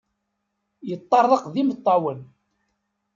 [0.89, 2.19] Yeṭṭerḍeq d imeṭṭawen.